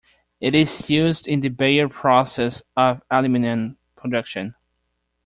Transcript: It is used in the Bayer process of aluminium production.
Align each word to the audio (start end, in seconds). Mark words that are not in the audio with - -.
It 0.39 0.55
is 0.55 0.89
used 0.89 1.27
in 1.27 1.41
the 1.41 1.49
Bayer 1.49 1.87
process 1.87 2.63
of 2.75 3.03
aluminium 3.11 3.77
production. 3.95 4.55